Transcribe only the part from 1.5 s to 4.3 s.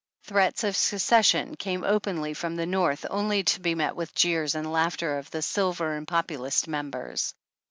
came openly from the North only to be met with the